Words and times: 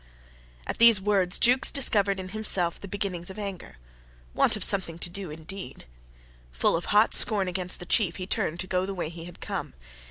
."At 0.65 0.79
these 0.79 0.99
words 0.99 1.37
Jukes 1.37 1.71
discovered 1.71 2.19
in 2.19 2.29
himself 2.29 2.81
the 2.81 2.87
beginnings 2.87 3.29
of 3.29 3.37
anger. 3.37 3.77
Want 4.33 4.55
of 4.55 4.63
something 4.63 4.97
to 4.97 5.11
do 5.11 5.29
indeed.... 5.29 5.85
Full 6.51 6.75
of 6.75 6.85
hot 6.85 7.13
scorn 7.13 7.47
against 7.47 7.79
the 7.79 7.85
chief, 7.85 8.15
he 8.15 8.25
turned 8.25 8.59
to 8.61 8.65
go 8.67 8.87
the 8.87 8.95
way 8.95 9.09
he 9.09 9.25
had 9.25 9.39
come. 9.41 9.75